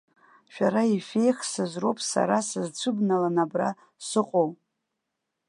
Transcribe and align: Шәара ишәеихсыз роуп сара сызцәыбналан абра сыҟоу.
Шәара 0.53 0.81
ишәеихсыз 0.95 1.73
роуп 1.81 1.99
сара 2.11 2.37
сызцәыбналан 2.47 3.37
абра 3.43 3.69
сыҟоу. 4.07 4.49